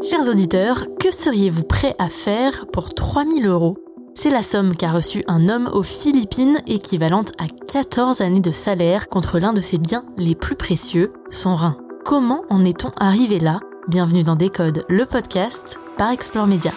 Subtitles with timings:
[0.00, 3.76] Chers auditeurs, que seriez-vous prêt à faire pour 3000 euros?
[4.14, 9.08] C'est la somme qu'a reçue un homme aux Philippines, équivalente à 14 années de salaire
[9.08, 11.76] contre l'un de ses biens les plus précieux, son rein.
[12.04, 13.58] Comment en est-on arrivé là?
[13.88, 16.70] Bienvenue dans Décode, le podcast par Explore Media.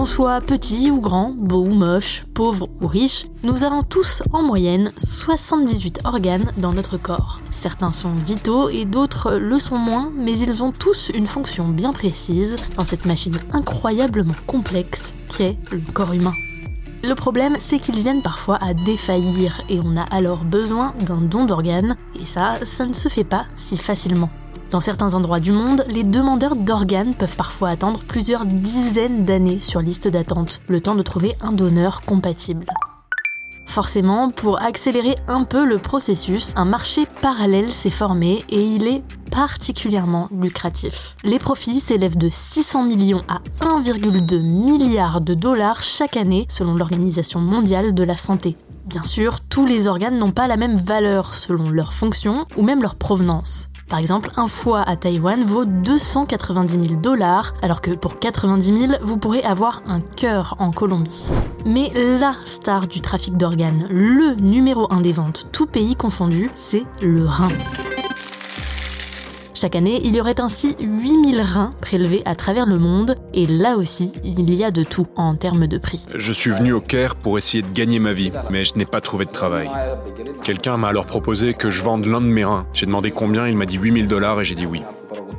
[0.00, 4.42] Qu'on soit petit ou grand, beau ou moche, pauvre ou riche, nous avons tous en
[4.42, 7.38] moyenne 78 organes dans notre corps.
[7.50, 11.92] Certains sont vitaux et d'autres le sont moins, mais ils ont tous une fonction bien
[11.92, 16.32] précise dans cette machine incroyablement complexe qu'est le corps humain.
[17.04, 21.44] Le problème, c'est qu'ils viennent parfois à défaillir et on a alors besoin d'un don
[21.44, 24.30] d'organes, et ça, ça ne se fait pas si facilement.
[24.70, 29.80] Dans certains endroits du monde, les demandeurs d'organes peuvent parfois attendre plusieurs dizaines d'années sur
[29.80, 32.66] liste d'attente, le temps de trouver un donneur compatible.
[33.66, 39.02] Forcément, pour accélérer un peu le processus, un marché parallèle s'est formé et il est
[39.32, 41.16] particulièrement lucratif.
[41.24, 47.40] Les profits s'élèvent de 600 millions à 1,2 milliard de dollars chaque année selon l'Organisation
[47.40, 48.56] mondiale de la santé.
[48.86, 52.82] Bien sûr, tous les organes n'ont pas la même valeur selon leur fonction ou même
[52.82, 53.69] leur provenance.
[53.90, 58.92] Par exemple, un foie à Taïwan vaut 290 000 dollars, alors que pour 90 000,
[59.02, 61.26] vous pourrez avoir un cœur en Colombie.
[61.66, 66.84] Mais la star du trafic d'organes, le numéro 1 des ventes, tout pays confondu, c'est
[67.02, 67.48] le rein.
[69.60, 73.76] Chaque année, il y aurait ainsi 8000 reins prélevés à travers le monde, et là
[73.76, 76.02] aussi, il y a de tout en termes de prix.
[76.14, 79.02] Je suis venu au Caire pour essayer de gagner ma vie, mais je n'ai pas
[79.02, 79.68] trouvé de travail.
[80.42, 82.64] Quelqu'un m'a alors proposé que je vende l'un de mes reins.
[82.72, 84.82] J'ai demandé combien, il m'a dit 8000 dollars et j'ai dit oui.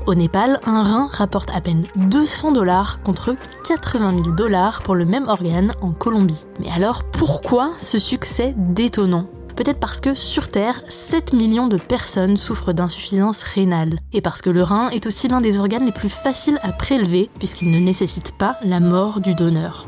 [0.06, 3.36] Au Népal, un rein rapporte à peine 200 dollars contre
[3.68, 6.46] 80 000 dollars pour le même organe en Colombie.
[6.60, 9.26] Mais alors pourquoi ce succès détonnant?
[9.62, 14.00] Peut-être parce que sur Terre, 7 millions de personnes souffrent d'insuffisance rénale.
[14.12, 17.30] Et parce que le rein est aussi l'un des organes les plus faciles à prélever
[17.38, 19.88] puisqu'il ne nécessite pas la mort du donneur.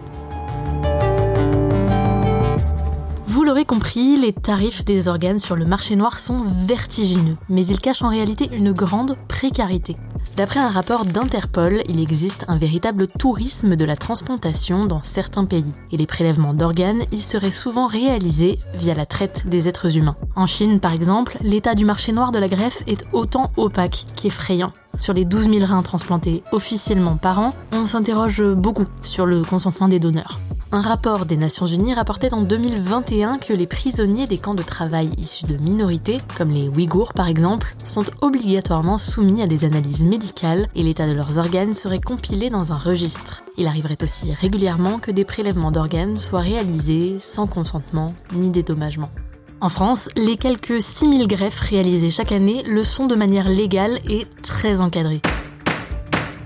[3.34, 7.82] Vous l'aurez compris, les tarifs des organes sur le marché noir sont vertigineux, mais ils
[7.82, 9.98] cachent en réalité une grande précarité.
[10.38, 15.74] D'après un rapport d'Interpol, il existe un véritable tourisme de la transplantation dans certains pays,
[15.92, 20.16] et les prélèvements d'organes y seraient souvent réalisés via la traite des êtres humains.
[20.36, 24.74] En Chine, par exemple, l'état du marché noir de la greffe est autant opaque qu'effrayant.
[25.00, 29.88] Sur les 12 000 reins transplantés officiellement par an, on s'interroge beaucoup sur le consentement
[29.88, 30.40] des donneurs.
[30.74, 35.12] Un rapport des Nations Unies rapportait en 2021 que les prisonniers des camps de travail
[35.20, 40.68] issus de minorités, comme les Ouïghours par exemple, sont obligatoirement soumis à des analyses médicales
[40.74, 43.44] et l'état de leurs organes serait compilé dans un registre.
[43.56, 49.12] Il arriverait aussi régulièrement que des prélèvements d'organes soient réalisés sans consentement ni dédommagement.
[49.62, 54.26] En France, les quelques 6000 greffes réalisées chaque année le sont de manière légale et
[54.42, 55.22] très encadrée.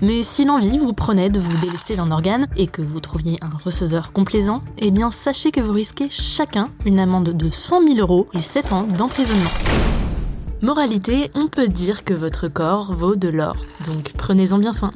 [0.00, 3.56] Mais si l'envie vous prenait de vous délester d'un organe et que vous trouviez un
[3.64, 8.28] receveur complaisant, eh bien sachez que vous risquez chacun une amende de 100 000 euros
[8.32, 9.50] et 7 ans d'emprisonnement.
[10.62, 14.92] Moralité, on peut dire que votre corps vaut de l'or, donc prenez-en bien soin.